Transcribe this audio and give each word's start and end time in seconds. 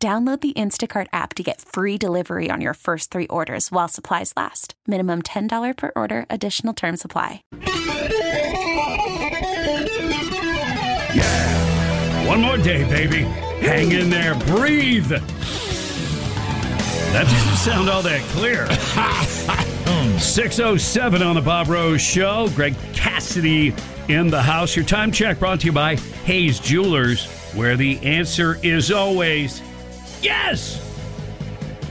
Download 0.00 0.40
the 0.40 0.52
Instacart 0.52 1.08
app 1.12 1.34
to 1.34 1.42
get 1.42 1.60
free 1.60 1.98
delivery 1.98 2.50
on 2.52 2.60
your 2.60 2.74
first 2.74 3.10
three 3.10 3.26
orders 3.26 3.72
while 3.72 3.88
supplies 3.88 4.32
last. 4.36 4.74
Minimum 4.86 5.22
$10 5.22 5.76
per 5.76 5.90
order, 5.96 6.24
additional 6.30 6.72
term 6.72 6.96
supply. 6.96 7.42
Yeah. 11.12 12.28
One 12.28 12.40
more 12.40 12.58
day, 12.58 12.84
baby. 12.88 13.22
Hang 13.66 13.90
in 13.90 14.08
there. 14.08 14.36
Breathe. 14.36 15.08
That 17.10 17.24
doesn't 17.24 17.56
sound 17.56 17.90
all 17.90 18.02
that 18.02 18.20
clear. 18.28 18.68
607 20.20 21.22
on 21.22 21.34
the 21.34 21.40
Bob 21.40 21.66
Rose 21.66 22.00
Show. 22.00 22.48
Greg 22.54 22.76
Cassidy 22.92 23.74
in 24.06 24.30
the 24.30 24.42
house. 24.42 24.76
Your 24.76 24.84
time 24.84 25.10
check 25.10 25.40
brought 25.40 25.58
to 25.60 25.66
you 25.66 25.72
by 25.72 25.96
Hayes 25.96 26.60
Jewelers, 26.60 27.26
where 27.54 27.76
the 27.76 27.98
answer 28.04 28.60
is 28.62 28.92
always 28.92 29.60
Yes! 30.22 30.84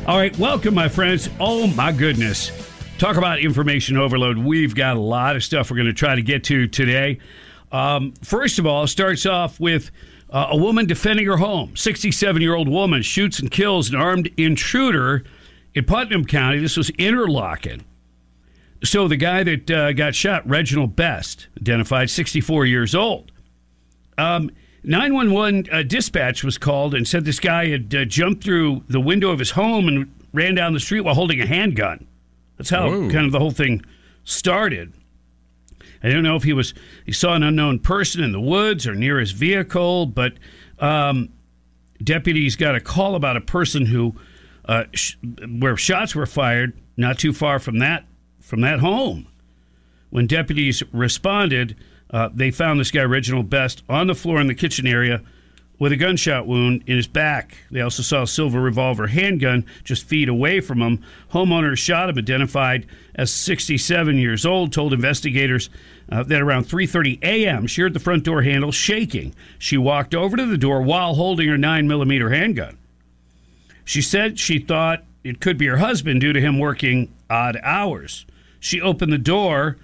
All 0.05 0.17
right, 0.17 0.38
welcome, 0.38 0.73
my 0.73 0.88
friends. 0.88 1.30
Oh, 1.40 1.68
my 1.68 1.91
goodness. 1.91 2.52
Talk 2.98 3.18
about 3.18 3.40
information 3.40 3.98
overload. 3.98 4.38
We've 4.38 4.74
got 4.74 4.98
a 4.98 4.99
lot 4.99 5.35
of 5.35 5.43
stuff 5.43 5.70
we're 5.70 5.77
going 5.77 5.88
to 5.88 5.93
try 5.93 6.15
to 6.15 6.21
get 6.21 6.43
to 6.46 6.68
today. 6.68 7.20
Um, 7.71 8.13
first 8.24 8.60
of 8.60 8.65
all, 8.65 8.84
it 8.84 8.87
starts 8.87 9.26
off 9.26 9.60
with 9.60 9.91
uh, 10.29 10.48
a 10.52 10.57
woman 10.57 10.85
defending 10.85 11.26
her 11.27 11.37
home. 11.37 11.76
67 11.76 12.41
year 12.41 12.55
old 12.55 12.68
woman 12.68 13.02
shoots 13.02 13.40
and 13.40 13.52
kills 13.52 13.90
an 13.90 13.96
armed 13.96 14.30
intruder 14.37 15.24
in 15.74 15.85
Putnam 15.85 16.26
County. 16.26 16.59
This 16.59 16.77
was 16.77 16.90
Interlachen. 16.91 17.82
So 18.84 19.07
the 19.07 19.18
guy 19.18 19.43
that 19.43 19.71
uh, 19.71 19.93
got 19.93 20.15
shot, 20.15 20.48
Reginald 20.48 20.96
Best, 20.96 21.48
identified 21.59 22.09
64 22.09 22.65
years 22.65 22.96
old. 22.96 23.32
Um, 24.18 24.52
911 24.88 25.68
uh, 25.70 25.84
dispatch 25.84 26.46
was 26.46 26.57
called 26.57 26.96
and 26.96 27.05
said 27.05 27.26
this 27.26 27.41
guy 27.41 27.68
had 27.68 27.93
uh, 27.93 28.05
jumped 28.05 28.43
through 28.43 28.84
the 28.88 29.02
window 29.02 29.30
of 29.32 29.40
his 29.40 29.52
home 29.52 29.88
and 29.90 30.12
ran 30.34 30.55
down 30.55 30.74
the 30.74 30.80
street 30.80 31.02
while 31.02 31.13
holding 31.13 31.41
a 31.41 31.46
handgun. 31.46 32.07
That's 32.57 32.70
how 32.70 32.90
Whoa. 32.90 33.10
kind 33.10 33.26
of 33.26 33.34
the 33.34 33.40
whole 33.40 33.52
thing 33.52 33.84
started. 34.24 34.93
I 36.02 36.10
don't 36.10 36.24
know 36.24 36.38
if 36.38 36.43
he 36.43 36.54
was 36.54 36.74
he 37.05 37.12
saw 37.12 37.34
an 37.34 37.43
unknown 37.43 37.80
person 37.80 38.24
in 38.24 38.32
the 38.32 38.40
woods 38.40 38.88
or 38.88 38.96
near 38.96 39.20
his 39.20 39.32
vehicle, 39.32 40.05
but 40.05 40.34
um, 40.80 41.30
deputies 42.02 42.55
got 42.55 42.76
a 42.76 42.80
call 42.80 43.15
about 43.15 43.35
a 43.35 43.41
person 43.41 43.85
who 43.85 44.15
uh, 44.65 44.85
sh- 44.93 45.15
where 45.60 45.76
shots 45.76 46.15
were 46.15 46.26
fired 46.26 46.77
not 46.96 47.20
too 47.20 47.34
far 47.34 47.60
from 47.60 47.80
that 47.80 48.05
from 48.40 48.62
that 48.62 48.80
home. 48.80 49.27
When 50.10 50.27
deputies 50.27 50.82
responded, 50.93 51.76
uh, 52.12 52.30
they 52.34 52.52
found 52.52 52.80
this 52.80 52.91
guy, 52.91 53.04
Reginald 53.04 53.50
Best, 53.50 53.84
on 53.90 54.08
the 54.08 54.16
floor 54.16 54.40
in 54.40 54.48
the 54.48 54.55
kitchen 54.55 54.88
area 54.88 55.22
with 55.80 55.91
a 55.91 55.98
gunshot 55.98 56.48
wound 56.48 56.84
in 56.88 56.96
his 56.96 57.08
back. 57.08 57.58
They 57.70 57.82
also 57.82 58.02
saw 58.02 58.24
a 58.24 58.27
silver 58.27 58.60
revolver 58.60 59.08
handgun 59.08 59.66
just 59.84 60.05
feet 60.05 60.27
away 60.27 60.60
from 60.60 60.82
him. 60.82 61.04
Homeowner 61.34 61.77
shot 61.77 62.10
him, 62.10 62.18
identified 62.18 62.88
as 63.16 63.32
67 63.32 64.18
years 64.18 64.46
old, 64.46 64.74
told 64.74 64.94
investigators 64.94 65.69
uh, 66.12 66.24
that 66.24 66.41
around 66.41 66.66
3:30 66.66 67.22
a.m. 67.24 67.68
she 67.68 67.81
heard 67.81 67.94
the 67.94 68.00
front 68.00 68.24
door 68.24 68.42
handle 68.42 68.72
shaking. 68.72 69.36
She 69.60 69.78
walked 69.78 70.16
over 70.16 70.38
to 70.38 70.46
the 70.46 70.58
door 70.58 70.81
while 70.81 71.16
holding 71.16 71.48
her 71.48 71.58
9 71.58 71.88
millimeter 71.88 72.30
handgun. 72.31 72.78
She 73.86 74.02
said 74.02 74.40
she 74.40 74.60
thought 74.60 75.04
it 75.24 75.40
could 75.40 75.58
be 75.58 75.68
her 75.68 75.78
husband 75.78 76.22
due 76.22 76.34
to 76.34 76.42
him 76.42 76.60
working 76.60 77.14
odd 77.30 77.58
hours. 77.62 78.26
She 78.60 78.81
opened 78.81 79.14
the 79.14 79.18
door 79.18 79.78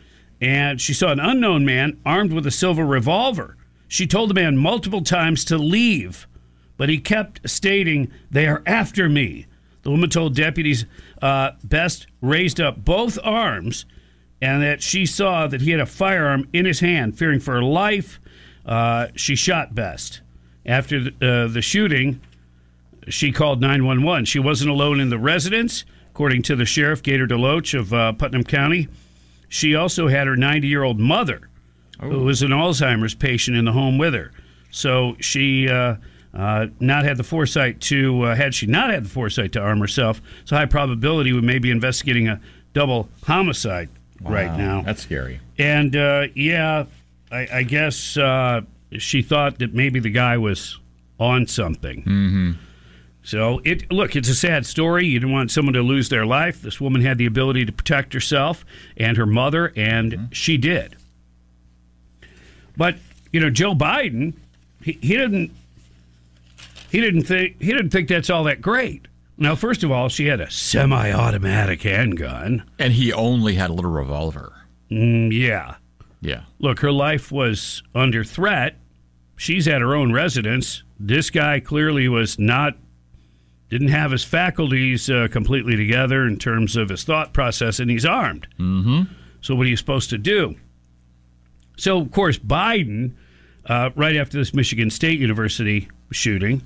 and 0.43 0.81
she 0.81 0.93
saw 0.93 1.09
an 1.09 1.21
unknown 1.21 1.63
man 1.63 1.97
armed 2.05 2.33
with 2.33 2.45
a 2.45 2.51
silver 2.51 2.85
revolver. 2.85 3.55
She 3.87 4.05
told 4.05 4.29
the 4.29 4.33
man 4.33 4.57
multiple 4.57 5.01
times 5.01 5.45
to 5.45 5.57
leave, 5.57 6.27
but 6.75 6.89
he 6.89 6.99
kept 6.99 7.49
stating, 7.49 8.11
They 8.29 8.45
are 8.47 8.61
after 8.65 9.07
me. 9.07 9.45
The 9.83 9.91
woman 9.91 10.09
told 10.09 10.35
deputies 10.35 10.85
uh, 11.21 11.51
Best 11.63 12.07
raised 12.21 12.59
up 12.59 12.83
both 12.83 13.17
arms 13.23 13.85
and 14.41 14.61
that 14.61 14.83
she 14.83 15.05
saw 15.05 15.47
that 15.47 15.61
he 15.61 15.71
had 15.71 15.79
a 15.79 15.85
firearm 15.85 16.49
in 16.51 16.65
his 16.65 16.81
hand. 16.81 17.17
Fearing 17.17 17.39
for 17.39 17.53
her 17.53 17.63
life, 17.63 18.19
uh, 18.65 19.07
she 19.15 19.37
shot 19.37 19.73
Best. 19.73 20.19
After 20.65 21.05
the, 21.05 21.11
uh, 21.25 21.47
the 21.47 21.61
shooting, 21.61 22.19
she 23.07 23.31
called 23.31 23.61
911. 23.61 24.25
She 24.25 24.39
wasn't 24.39 24.71
alone 24.71 24.99
in 24.99 25.09
the 25.09 25.17
residence, 25.17 25.85
according 26.11 26.41
to 26.43 26.57
the 26.57 26.65
sheriff, 26.65 27.01
Gator 27.01 27.27
DeLoach 27.27 27.79
of 27.79 27.93
uh, 27.93 28.11
Putnam 28.11 28.43
County. 28.43 28.89
She 29.53 29.75
also 29.75 30.07
had 30.07 30.25
her 30.25 30.35
90 30.35 30.67
year 30.67 30.81
old 30.81 30.99
mother, 30.99 31.47
oh. 31.99 32.09
who 32.09 32.23
was 32.23 32.41
an 32.41 32.49
Alzheimer's 32.49 33.13
patient 33.13 33.55
in 33.55 33.65
the 33.65 33.71
home 33.71 33.99
with 33.99 34.15
her. 34.15 34.31
So 34.71 35.15
she 35.19 35.69
uh, 35.69 35.97
uh, 36.33 36.67
not 36.79 37.05
had 37.05 37.17
the 37.17 37.23
foresight 37.23 37.79
to, 37.81 38.23
uh, 38.23 38.35
had 38.35 38.55
she 38.55 38.65
not 38.65 38.89
had 38.89 39.05
the 39.05 39.09
foresight 39.09 39.51
to 39.51 39.59
arm 39.59 39.79
herself, 39.79 40.23
it's 40.41 40.51
a 40.51 40.57
high 40.57 40.65
probability 40.65 41.33
we 41.33 41.41
may 41.41 41.59
be 41.59 41.69
investigating 41.69 42.27
a 42.27 42.41
double 42.73 43.09
homicide 43.25 43.89
wow, 44.21 44.31
right 44.31 44.57
now. 44.57 44.81
That's 44.81 45.03
scary. 45.03 45.39
And 45.59 45.95
uh, 45.95 46.29
yeah, 46.33 46.85
I, 47.31 47.47
I 47.53 47.61
guess 47.63 48.17
uh, 48.17 48.61
she 48.97 49.21
thought 49.21 49.59
that 49.59 49.75
maybe 49.75 49.99
the 49.99 50.09
guy 50.09 50.35
was 50.39 50.79
on 51.19 51.45
something. 51.45 52.01
Mm-hmm. 52.01 52.51
So 53.23 53.61
it 53.63 53.91
look, 53.91 54.15
it's 54.15 54.29
a 54.29 54.35
sad 54.35 54.65
story. 54.65 55.05
You 55.05 55.19
didn't 55.19 55.31
want 55.31 55.49
someone 55.49 55.73
to 55.73 55.81
lose 55.81 56.09
their 56.09 56.25
life. 56.25 56.61
This 56.61 56.81
woman 56.81 57.01
had 57.01 57.17
the 57.17 57.25
ability 57.25 57.65
to 57.65 57.71
protect 57.71 58.13
herself 58.13 58.65
and 58.97 59.15
her 59.17 59.25
mother, 59.25 59.71
and 59.75 60.11
mm-hmm. 60.11 60.25
she 60.31 60.57
did. 60.57 60.97
But 62.75 62.97
you 63.31 63.39
know, 63.39 63.49
Joe 63.49 63.73
Biden, 63.73 64.33
he, 64.81 64.97
he 65.01 65.15
didn't 65.15 65.51
he 66.91 66.99
didn't 66.99 67.23
think 67.23 67.61
he 67.61 67.71
didn't 67.71 67.91
think 67.91 68.09
that's 68.09 68.29
all 68.29 68.43
that 68.43 68.61
great. 68.61 69.07
Now, 69.37 69.55
first 69.55 69.83
of 69.83 69.91
all, 69.91 70.09
she 70.09 70.27
had 70.27 70.39
a 70.39 70.51
semi-automatic 70.51 71.81
handgun, 71.81 72.63
and 72.77 72.93
he 72.93 73.11
only 73.11 73.55
had 73.55 73.71
a 73.71 73.73
little 73.73 73.91
revolver. 73.91 74.53
Mm, 74.91 75.33
yeah, 75.33 75.75
yeah. 76.21 76.43
Look, 76.59 76.81
her 76.81 76.91
life 76.91 77.31
was 77.31 77.81
under 77.95 78.23
threat. 78.23 78.75
She's 79.35 79.67
at 79.67 79.81
her 79.81 79.95
own 79.95 80.13
residence. 80.13 80.83
This 80.99 81.31
guy 81.31 81.59
clearly 81.59 82.07
was 82.07 82.37
not 82.37 82.77
didn't 83.73 83.87
have 83.87 84.11
his 84.11 84.23
faculties 84.23 85.09
uh, 85.09 85.27
completely 85.31 85.75
together 85.75 86.27
in 86.27 86.37
terms 86.37 86.75
of 86.75 86.89
his 86.89 87.03
thought 87.03 87.33
process, 87.33 87.79
and 87.79 87.89
he's 87.89 88.05
armed. 88.05 88.47
Mm-hmm. 88.59 89.11
So, 89.41 89.55
what 89.55 89.65
are 89.65 89.69
you 89.69 89.77
supposed 89.77 90.11
to 90.11 90.19
do? 90.19 90.55
So, 91.75 91.99
of 91.99 92.11
course, 92.11 92.37
Biden, 92.37 93.15
uh, 93.65 93.89
right 93.95 94.15
after 94.15 94.37
this 94.37 94.53
Michigan 94.53 94.91
State 94.91 95.19
University 95.19 95.89
shooting, 96.11 96.61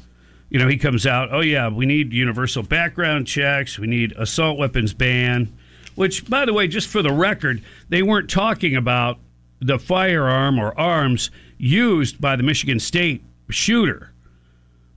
you 0.50 0.60
know, 0.60 0.68
he 0.68 0.78
comes 0.78 1.08
out, 1.08 1.30
oh, 1.32 1.40
yeah, 1.40 1.70
we 1.70 1.86
need 1.86 2.12
universal 2.12 2.62
background 2.62 3.26
checks, 3.26 3.80
we 3.80 3.88
need 3.88 4.12
assault 4.18 4.58
weapons 4.58 4.94
ban, 4.94 5.52
which, 5.96 6.30
by 6.30 6.46
the 6.46 6.54
way, 6.54 6.68
just 6.68 6.90
for 6.90 7.02
the 7.02 7.14
record, 7.14 7.64
they 7.88 8.04
weren't 8.04 8.30
talking 8.30 8.76
about 8.76 9.18
the 9.62 9.80
firearm 9.80 10.60
or 10.60 10.78
arms 10.78 11.32
used 11.58 12.20
by 12.20 12.36
the 12.36 12.44
Michigan 12.44 12.82
State 12.82 13.24
shooter. 13.50 14.12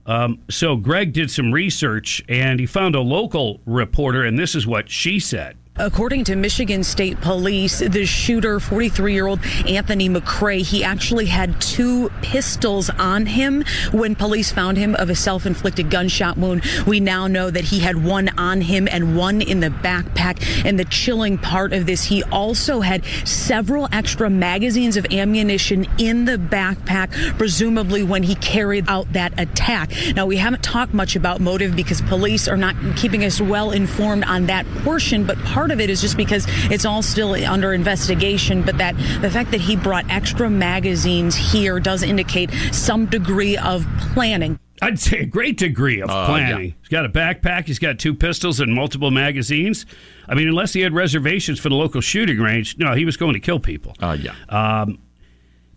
Um, 0.05 0.39
so 0.49 0.75
Greg 0.75 1.13
did 1.13 1.29
some 1.29 1.51
research 1.51 2.23
and 2.27 2.59
he 2.59 2.65
found 2.65 2.95
a 2.95 3.01
local 3.01 3.61
reporter, 3.65 4.23
and 4.23 4.37
this 4.37 4.55
is 4.55 4.65
what 4.65 4.89
she 4.89 5.19
said. 5.19 5.57
According 5.77 6.25
to 6.25 6.35
Michigan 6.35 6.83
State 6.83 7.21
Police, 7.21 7.79
the 7.79 8.05
shooter, 8.05 8.59
43 8.59 9.13
year 9.13 9.25
old 9.25 9.39
Anthony 9.65 10.09
McRae, 10.09 10.61
he 10.61 10.83
actually 10.83 11.27
had 11.27 11.61
two 11.61 12.09
pistols 12.21 12.89
on 12.89 13.25
him 13.25 13.63
when 13.93 14.13
police 14.13 14.51
found 14.51 14.77
him 14.77 14.95
of 14.95 15.09
a 15.09 15.15
self 15.15 15.45
inflicted 15.45 15.89
gunshot 15.89 16.37
wound. 16.37 16.63
We 16.85 16.99
now 16.99 17.27
know 17.27 17.49
that 17.49 17.63
he 17.63 17.79
had 17.79 18.03
one 18.03 18.29
on 18.37 18.59
him 18.59 18.89
and 18.91 19.15
one 19.15 19.41
in 19.41 19.61
the 19.61 19.69
backpack. 19.69 20.65
And 20.65 20.77
the 20.77 20.83
chilling 20.83 21.37
part 21.37 21.71
of 21.71 21.85
this, 21.85 22.03
he 22.03 22.21
also 22.23 22.81
had 22.81 23.05
several 23.25 23.87
extra 23.93 24.29
magazines 24.29 24.97
of 24.97 25.05
ammunition 25.05 25.87
in 25.97 26.25
the 26.25 26.37
backpack, 26.37 27.37
presumably 27.37 28.03
when 28.03 28.23
he 28.23 28.35
carried 28.35 28.89
out 28.89 29.13
that 29.13 29.39
attack. 29.39 29.91
Now, 30.17 30.25
we 30.25 30.35
haven't 30.35 30.63
talked 30.63 30.93
much 30.93 31.15
about 31.15 31.39
motive 31.39 31.77
because 31.77 32.01
police 32.01 32.49
are 32.49 32.57
not 32.57 32.75
keeping 32.97 33.23
us 33.23 33.39
well 33.39 33.71
informed 33.71 34.25
on 34.25 34.47
that 34.47 34.65
portion, 34.83 35.23
but 35.23 35.37
part 35.39 35.60
part 35.61 35.69
of 35.69 35.79
it 35.79 35.91
is 35.91 36.01
just 36.01 36.17
because 36.17 36.43
it's 36.71 36.85
all 36.85 37.03
still 37.03 37.35
under 37.35 37.71
investigation, 37.71 38.63
but 38.63 38.79
that 38.79 38.95
the 39.21 39.29
fact 39.29 39.51
that 39.51 39.61
he 39.61 39.75
brought 39.75 40.03
extra 40.09 40.49
magazines 40.49 41.35
here 41.35 41.79
does 41.79 42.01
indicate 42.01 42.49
some 42.71 43.05
degree 43.05 43.55
of 43.57 43.85
planning. 44.15 44.57
I'd 44.81 44.97
say 44.99 45.19
a 45.19 45.25
great 45.27 45.59
degree 45.59 46.01
of 46.01 46.09
Uh, 46.09 46.25
planning. 46.25 46.65
yeah. 46.69 46.73
He's 46.79 46.89
got 46.89 47.05
a 47.05 47.09
backpack. 47.09 47.67
He's 47.67 47.77
got 47.77 47.99
two 47.99 48.15
pistols 48.15 48.59
and 48.59 48.73
multiple 48.73 49.11
magazines. 49.11 49.85
I 50.27 50.33
mean, 50.33 50.47
unless 50.47 50.73
he 50.73 50.81
had 50.81 50.93
reservations 50.95 51.59
for 51.59 51.69
the 51.69 51.75
local 51.75 52.01
shooting 52.01 52.39
range, 52.39 52.75
no, 52.79 52.95
he 52.95 53.05
was 53.05 53.15
going 53.15 53.33
to 53.33 53.39
kill 53.39 53.59
people. 53.59 53.93
Uh, 53.99 54.17
yeah. 54.19 54.33
And, 54.49 54.97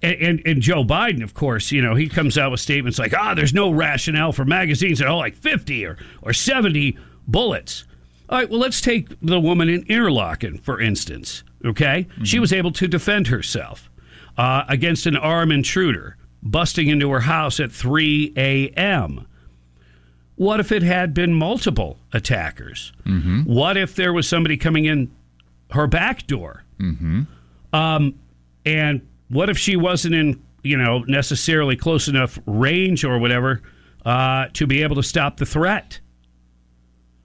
and, 0.03 0.43
and 0.47 0.63
Joe 0.63 0.83
Biden, 0.83 1.23
of 1.23 1.35
course, 1.35 1.71
you 1.73 1.83
know, 1.83 1.95
he 1.95 2.09
comes 2.09 2.39
out 2.39 2.51
with 2.53 2.61
statements 2.61 2.99
like, 2.99 3.13
ah, 3.15 3.35
there's 3.35 3.53
no 3.53 3.71
rationale 3.71 4.33
for 4.33 4.47
magazines 4.47 5.03
at 5.03 5.09
all, 5.09 5.19
like 5.19 5.35
50 5.37 5.85
or, 5.85 5.99
or 6.23 6.33
70 6.33 6.97
bullets. 7.29 7.85
All 8.29 8.39
right, 8.39 8.49
well, 8.49 8.61
let's 8.61 8.81
take 8.81 9.09
the 9.21 9.39
woman 9.39 9.69
in 9.69 9.85
Interlachen, 9.85 10.61
for 10.63 10.81
instance. 10.81 11.45
Okay? 11.65 12.07
She 12.23 12.39
was 12.39 12.53
able 12.53 12.73
to 12.73 12.89
defend 12.89 13.29
herself 13.29 13.91
uh, 14.37 14.65
against 14.69 15.07
an 15.07 15.17
armed 15.17 15.53
intruder 15.53 16.17
busting 16.43 16.89
into 16.89 17.11
her 17.11 17.21
house 17.21 17.59
at 17.61 17.73
3 17.73 18.33
a.m. 18.37 19.27
What 20.37 20.61
if 20.61 20.73
it 20.73 20.83
had 20.83 21.15
been 21.15 21.33
multiple 21.33 21.99
attackers? 22.13 22.93
What 23.47 23.77
if 23.77 23.95
there 23.95 24.13
was 24.13 24.29
somebody 24.29 24.57
coming 24.57 24.85
in 24.85 25.11
her 25.71 25.87
back 25.87 26.27
door? 26.27 26.65
Um, 27.73 28.15
and 28.67 29.07
what 29.29 29.49
if 29.49 29.57
she 29.59 29.77
wasn't 29.77 30.15
in, 30.15 30.43
you 30.63 30.77
know, 30.77 31.01
necessarily 31.07 31.77
close 31.77 32.09
enough 32.09 32.39
range 32.47 33.05
or 33.05 33.19
whatever 33.19 33.63
uh, 34.05 34.47
to 34.55 34.67
be 34.67 34.83
able 34.83 34.97
to 34.97 35.03
stop 35.03 35.37
the 35.39 35.47
threat? 35.47 36.01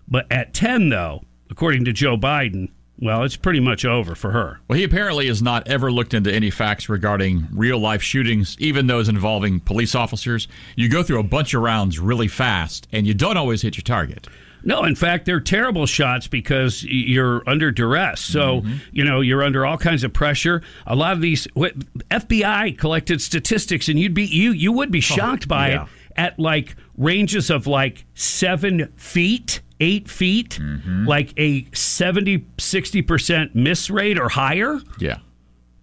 But 0.10 0.26
at 0.32 0.54
10, 0.54 0.90
though, 0.90 1.24
according 1.50 1.86
to 1.86 1.94
Joe 1.94 2.18
Biden, 2.18 2.70
well, 3.02 3.24
it's 3.24 3.38
pretty 3.38 3.62
much 3.62 3.86
over 3.86 4.14
for 4.14 4.32
her. 4.32 4.60
Well, 4.68 4.78
he 4.78 4.84
apparently 4.84 5.28
has 5.28 5.42
not 5.42 5.68
ever 5.68 5.92
looked 5.92 6.14
into 6.14 6.34
any 6.34 6.50
facts 6.50 6.90
regarding 6.90 7.48
real 7.54 7.80
life 7.80 8.02
shootings, 8.02 8.58
even 8.60 8.88
those 8.88 9.08
involving 9.08 9.62
police 9.62 9.96
officers. 9.96 10.48
You 10.76 10.90
go 10.90 11.02
through 11.02 11.20
a 11.20 11.24
bunch 11.24 11.54
of 11.54 11.62
rounds 11.62 12.00
really 12.00 12.28
fast, 12.28 12.88
and 12.92 13.08
you 13.08 13.14
don't 13.14 13.38
always 13.38 13.62
hit 13.62 13.78
your 13.78 13.84
target. 13.84 14.28
No, 14.64 14.84
in 14.84 14.96
fact, 14.96 15.26
they're 15.26 15.40
terrible 15.40 15.86
shots 15.86 16.28
because 16.28 16.84
you're 16.84 17.48
under 17.48 17.72
duress. 17.72 18.20
So, 18.20 18.62
mm-hmm. 18.62 18.78
you 18.92 19.06
know, 19.06 19.22
you're 19.22 19.44
under 19.44 19.66
all 19.66 19.78
kinds 19.78 20.04
of 20.04 20.12
pressure. 20.12 20.62
A 20.86 20.96
lot 20.96 21.14
of 21.14 21.22
these 21.22 21.48
FBI 21.48 22.78
collected 22.78 23.22
statistics, 23.22 23.88
and 23.88 23.98
you'd 23.98 24.14
be 24.14 24.26
you 24.26 24.52
you 24.52 24.74
would 24.74 24.92
be 24.92 25.00
oh, 25.00 25.02
shocked 25.02 25.48
by 25.48 25.70
yeah. 25.70 25.84
it 25.84 25.90
at 26.18 26.40
like 26.40 26.76
ranges 26.98 27.50
of 27.50 27.68
like 27.68 28.06
seven 28.14 28.92
feet, 28.98 29.62
eight 29.80 30.10
feet, 30.10 30.60
like 31.06 31.34
a 31.38 31.66
70, 31.74 32.40
60% 32.58 33.56
miss 33.56 33.90
rate 33.90 34.20
or 34.20 34.30
higher. 34.30 34.80
Yeah. 35.00 35.20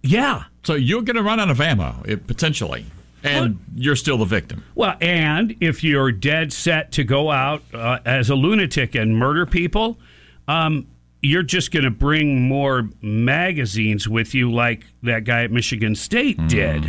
Yeah. 0.03 0.43
So 0.63 0.75
you're 0.75 1.01
going 1.01 1.15
to 1.15 1.23
run 1.23 1.39
out 1.39 1.49
of 1.49 1.59
ammo, 1.61 2.03
it, 2.05 2.27
potentially, 2.27 2.85
and 3.23 3.59
you're 3.75 3.95
still 3.95 4.17
the 4.17 4.25
victim. 4.25 4.63
Well, 4.75 4.95
and 5.01 5.55
if 5.59 5.83
you're 5.83 6.11
dead 6.11 6.53
set 6.53 6.91
to 6.93 7.03
go 7.03 7.31
out 7.31 7.63
uh, 7.73 7.99
as 8.05 8.29
a 8.29 8.35
lunatic 8.35 8.95
and 8.95 9.17
murder 9.17 9.45
people, 9.45 9.97
um, 10.47 10.87
you're 11.21 11.43
just 11.43 11.71
going 11.71 11.83
to 11.83 11.89
bring 11.91 12.41
more 12.47 12.89
magazines 13.01 14.07
with 14.07 14.33
you, 14.35 14.51
like 14.51 14.85
that 15.03 15.23
guy 15.23 15.43
at 15.43 15.51
Michigan 15.51 15.95
State 15.95 16.37
did. 16.47 16.85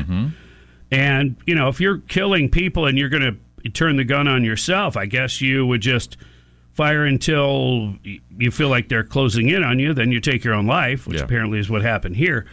And 0.91 1.37
you 1.47 1.55
know, 1.55 1.69
if 1.69 1.81
you're 1.81 1.99
killing 1.99 2.51
people 2.51 2.87
and 2.87 2.99
you're 2.99 3.09
going 3.09 3.39
to 3.63 3.71
turn 3.71 3.97
the 3.97 4.05
gun 4.05 4.29
on 4.29 4.45
yourself, 4.45 4.97
I 4.97 5.07
guess 5.07 5.41
you 5.41 5.67
would 5.67 5.81
just 5.81 6.17
fire 6.79 7.05
until 7.05 7.97
you 8.39 8.53
feel 8.53 8.69
like 8.69 8.89
they're 8.89 9.03
closing 9.03 9.49
in 9.49 9.65
on 9.65 9.81
you. 9.81 9.93
Then 9.93 10.13
you 10.13 10.21
take 10.21 10.45
your 10.45 10.55
own 10.55 10.69
life, 10.69 11.09
which 11.09 11.17
Yeah. 11.17 11.25
apparently 11.25 11.59
is 11.59 11.69
what 11.69 11.83
happened 11.83 12.15
here. 12.15 12.47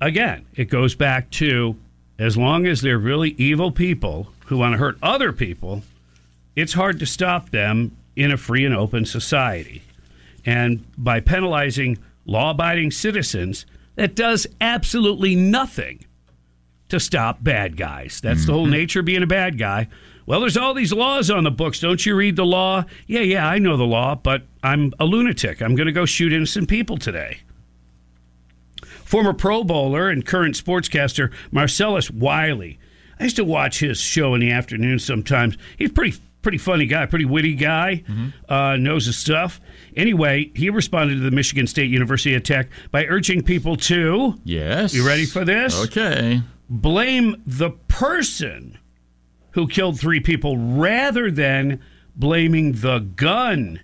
Again, 0.00 0.44
it 0.54 0.66
goes 0.66 0.94
back 0.94 1.28
to 1.42 1.74
as 2.20 2.36
long 2.36 2.66
as 2.68 2.80
they're 2.80 2.98
really 2.98 3.30
evil 3.36 3.72
people 3.72 4.32
who 4.46 4.58
want 4.58 4.74
to 4.74 4.78
hurt 4.78 4.96
other 5.02 5.32
people, 5.32 5.82
it's 6.54 6.74
hard 6.74 7.00
to 7.00 7.06
stop 7.06 7.50
them 7.50 7.96
in 8.14 8.30
a 8.30 8.36
free 8.36 8.64
and 8.64 8.76
open 8.76 9.06
society. 9.06 9.82
And 10.46 10.84
by 10.96 11.18
penalizing 11.18 11.98
law 12.26 12.52
abiding 12.52 12.92
citizens, 12.92 13.66
that 13.96 14.14
does 14.14 14.46
absolutely 14.60 15.34
nothing 15.34 16.04
to 16.90 17.00
stop 17.00 17.42
bad 17.42 17.76
guys. 17.76 18.20
That's 18.20 18.46
the 18.46 18.52
whole 18.52 18.64
mm-hmm. 18.64 18.72
nature 18.72 19.00
of 19.00 19.06
being 19.06 19.24
a 19.24 19.26
bad 19.26 19.58
guy. 19.58 19.88
Well, 20.26 20.40
there's 20.40 20.56
all 20.56 20.74
these 20.74 20.92
laws 20.92 21.30
on 21.30 21.44
the 21.44 21.50
books. 21.50 21.80
Don't 21.80 22.04
you 22.06 22.14
read 22.14 22.36
the 22.36 22.44
law? 22.46 22.84
Yeah, 23.06 23.20
yeah, 23.20 23.46
I 23.48 23.58
know 23.58 23.76
the 23.76 23.84
law, 23.84 24.14
but 24.14 24.42
I'm 24.62 24.92
a 25.00 25.04
lunatic. 25.04 25.60
I'm 25.60 25.74
going 25.74 25.86
to 25.86 25.92
go 25.92 26.06
shoot 26.06 26.32
innocent 26.32 26.68
people 26.68 26.96
today. 26.96 27.38
Former 29.04 29.32
Pro 29.32 29.62
Bowler 29.64 30.08
and 30.08 30.24
current 30.24 30.54
sportscaster 30.54 31.32
Marcellus 31.50 32.10
Wiley. 32.10 32.78
I 33.20 33.24
used 33.24 33.36
to 33.36 33.44
watch 33.44 33.80
his 33.80 34.00
show 34.00 34.34
in 34.34 34.40
the 34.40 34.50
afternoon 34.50 34.98
sometimes. 34.98 35.56
He's 35.76 35.90
a 35.90 35.92
pretty 35.92 36.16
pretty 36.40 36.58
funny 36.58 36.86
guy, 36.86 37.06
pretty 37.06 37.24
witty 37.24 37.54
guy, 37.54 38.02
uh, 38.48 38.76
knows 38.76 39.06
his 39.06 39.16
stuff. 39.16 39.60
Anyway, 39.94 40.50
he 40.56 40.70
responded 40.70 41.14
to 41.14 41.20
the 41.20 41.30
Michigan 41.30 41.68
State 41.68 41.88
University 41.88 42.34
attack 42.34 42.68
by 42.90 43.04
urging 43.06 43.42
people 43.42 43.76
to 43.76 44.40
Yes. 44.44 44.92
You 44.92 45.06
ready 45.06 45.24
for 45.26 45.44
this? 45.44 45.84
Okay. 45.84 46.42
blame 46.68 47.40
the 47.46 47.70
person 47.86 48.78
who 49.52 49.66
killed 49.68 49.98
three 49.98 50.20
people 50.20 50.56
rather 50.56 51.30
than 51.30 51.80
blaming 52.16 52.72
the 52.72 52.98
gun 52.98 53.80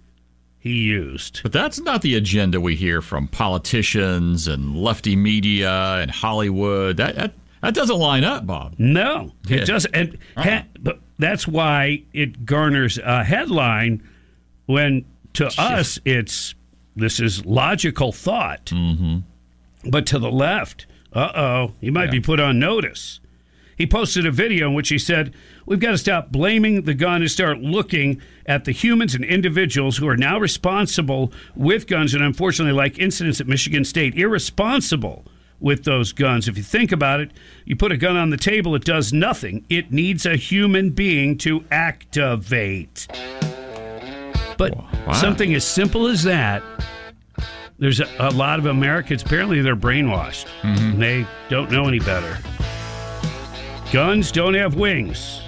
he 0.58 0.72
used. 0.74 1.40
But 1.42 1.52
that's 1.52 1.78
not 1.80 2.02
the 2.02 2.14
agenda 2.16 2.60
we 2.60 2.74
hear 2.74 3.00
from 3.00 3.28
politicians 3.28 4.48
and 4.48 4.76
lefty 4.76 5.14
media 5.16 5.94
and 6.00 6.10
Hollywood. 6.10 6.96
That 6.96 7.14
that, 7.16 7.32
that 7.62 7.74
doesn't 7.74 7.96
line 7.98 8.24
up, 8.24 8.46
Bob. 8.46 8.74
No, 8.78 9.32
it 9.48 9.60
Yeah. 9.60 9.64
doesn't. 9.64 9.94
And 9.94 10.18
ha- 10.36 10.64
but 10.80 11.00
that's 11.18 11.46
why 11.46 12.02
it 12.12 12.44
garners 12.44 12.98
a 12.98 13.24
headline 13.24 14.02
when 14.66 15.04
to 15.34 15.46
us 15.58 15.98
it's 16.04 16.54
this 16.96 17.20
is 17.20 17.44
logical 17.46 18.10
thought. 18.12 18.66
Mm-hmm. 18.66 19.18
But 19.90 20.06
to 20.06 20.18
the 20.18 20.30
left, 20.30 20.86
uh 21.12 21.30
oh, 21.36 21.72
he 21.80 21.90
might 21.90 22.10
be 22.10 22.20
put 22.20 22.40
on 22.40 22.58
notice. 22.58 23.20
He 23.78 23.86
posted 23.86 24.26
a 24.26 24.32
video 24.32 24.66
in 24.68 24.74
which 24.74 24.88
he 24.88 24.98
said, 24.98 25.32
We've 25.64 25.78
got 25.78 25.92
to 25.92 25.98
stop 25.98 26.32
blaming 26.32 26.82
the 26.82 26.94
gun 26.94 27.22
and 27.22 27.30
start 27.30 27.60
looking 27.60 28.20
at 28.44 28.64
the 28.64 28.72
humans 28.72 29.14
and 29.14 29.24
individuals 29.24 29.96
who 29.98 30.08
are 30.08 30.16
now 30.16 30.38
responsible 30.40 31.32
with 31.54 31.86
guns. 31.86 32.12
And 32.12 32.22
unfortunately, 32.24 32.72
like 32.72 32.98
incidents 32.98 33.40
at 33.40 33.46
Michigan 33.46 33.84
State, 33.84 34.16
irresponsible 34.16 35.24
with 35.60 35.84
those 35.84 36.12
guns. 36.12 36.48
If 36.48 36.56
you 36.56 36.62
think 36.64 36.90
about 36.90 37.20
it, 37.20 37.30
you 37.64 37.76
put 37.76 37.92
a 37.92 37.96
gun 37.96 38.16
on 38.16 38.30
the 38.30 38.36
table, 38.36 38.74
it 38.74 38.84
does 38.84 39.12
nothing. 39.12 39.64
It 39.68 39.92
needs 39.92 40.26
a 40.26 40.34
human 40.36 40.90
being 40.90 41.38
to 41.38 41.64
activate. 41.70 43.06
But 44.56 44.76
Wow. 44.76 45.12
something 45.12 45.54
as 45.54 45.64
simple 45.64 46.08
as 46.08 46.24
that, 46.24 46.62
there's 47.78 48.00
a, 48.00 48.08
a 48.18 48.30
lot 48.30 48.58
of 48.58 48.66
Americans, 48.66 49.22
apparently 49.22 49.60
they're 49.62 49.76
brainwashed. 49.76 50.46
And 50.64 51.00
they 51.00 51.26
don't 51.48 51.70
know 51.70 51.86
any 51.86 52.00
better. 52.00 52.38
Guns 53.92 54.30
don't 54.30 54.54
have 54.54 54.74
wings, 54.74 55.40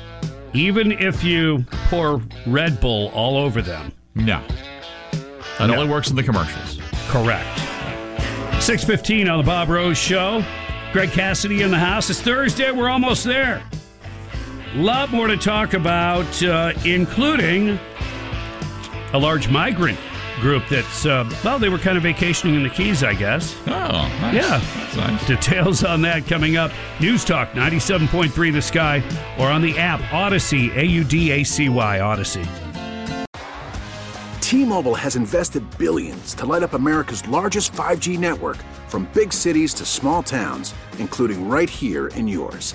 even 0.55 0.93
if 0.93 1.23
you 1.23 1.65
pour 1.91 2.23
Red 2.47 2.81
Bull 2.81 3.09
all 3.15 3.37
over 3.37 3.61
them. 3.61 3.93
No. 4.15 4.41
That 5.59 5.67
No. 5.69 5.75
only 5.75 5.89
works 5.89 6.09
in 6.11 6.17
the 6.17 6.23
commercials. 6.23 6.81
Correct. 7.09 7.47
615 8.61 9.29
on 9.29 9.39
the 9.39 9.45
Bob 9.45 9.69
Rose 9.69 9.99
Show. 9.99 10.43
Greg 10.93 11.11
Cassidy 11.13 11.63
in 11.63 11.71
the 11.71 11.79
house. 11.79 12.09
It's 12.09 12.21
Thursday. 12.21 12.71
We're 12.71 12.89
almost 12.89 13.25
there. 13.25 13.63
A 14.75 14.79
lot 14.79 15.13
more 15.13 15.27
to 15.27 15.37
talk 15.37 15.75
about, 15.75 16.43
uh, 16.43 16.73
including 16.85 17.79
a 19.13 19.19
large 19.19 19.49
migrant 19.49 19.99
group 20.41 20.63
that's, 20.69 21.07
uh, 21.07 21.29
well, 21.45 21.59
they 21.59 21.69
were 21.69 21.79
kind 21.79 21.97
of 21.97 22.03
vacationing 22.03 22.55
in 22.55 22.63
the 22.63 22.71
Keys, 22.71 23.03
I 23.03 23.15
guess. 23.15 23.57
Oh, 23.67 23.71
nice. 23.71 24.35
Yeah. 24.35 24.63
Nice. 24.97 25.27
Details 25.27 25.85
on 25.85 26.03
that 26.03 26.27
coming 26.27 26.57
up. 26.57 26.73
News 27.01 27.25
Talk 27.25 27.51
97.3 27.53 28.53
The 28.53 28.63
Sky 28.63 29.03
or 29.39 29.49
on 29.49 29.63
the 29.63 29.79
app 29.79 30.01
Audacy, 30.11 30.75
A 30.77 30.85
U 30.85 31.05
D 31.05 31.31
A 31.33 31.45
C 31.45 31.69
Y, 31.69 31.99
Audacy. 31.99 32.47
T-Mobile 34.41 34.97
has 34.97 35.15
invested 35.15 35.63
billions 35.79 36.35
to 36.35 36.45
light 36.45 36.65
up 36.65 36.73
America's 36.73 37.27
largest 37.29 37.73
5G 37.73 38.19
network 38.19 38.57
from 38.89 39.09
big 39.15 39.33
cities 39.33 39.73
to 39.75 39.85
small 39.85 40.25
towns, 40.25 40.75
including 40.99 41.49
right 41.49 41.71
here 41.71 42.09
in 42.09 42.27
yours. 42.27 42.75